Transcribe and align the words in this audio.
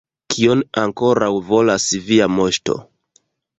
Kion 0.35 0.63
ankoraŭ 0.83 1.29
volas 1.51 1.87
via 2.09 2.31
moŝto? 2.41 2.81